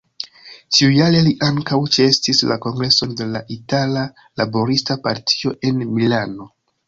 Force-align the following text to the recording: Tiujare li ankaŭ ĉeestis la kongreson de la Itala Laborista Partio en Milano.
Tiujare 0.77 1.19
li 1.27 1.33
ankaŭ 1.47 1.77
ĉeestis 1.97 2.39
la 2.53 2.57
kongreson 2.63 3.13
de 3.21 3.27
la 3.35 3.41
Itala 3.57 4.07
Laborista 4.41 4.97
Partio 5.09 5.57
en 5.71 5.85
Milano. 5.99 6.49